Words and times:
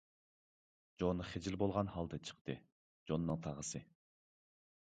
جون 1.03 1.21
خىجىل 1.33 1.59
بولغان 1.63 1.93
ھالدا 1.97 2.21
چىقتى، 2.31 2.57
جوننىڭ 3.11 3.43
تاغىسى. 3.45 3.83